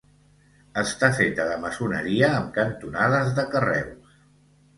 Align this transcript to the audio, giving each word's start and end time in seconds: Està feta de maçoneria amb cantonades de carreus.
Està 0.81 1.09
feta 1.19 1.45
de 1.49 1.57
maçoneria 1.65 2.31
amb 2.39 2.49
cantonades 2.57 3.31
de 3.43 3.47
carreus. 3.53 4.19